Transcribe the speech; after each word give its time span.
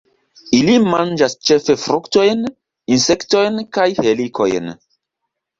Ili 0.59 0.77
manĝas 0.93 1.35
ĉefe 1.49 1.75
fruktojn, 1.83 2.41
insektojn 2.97 3.63
kaj 3.79 3.89
helikojn. 4.03 4.73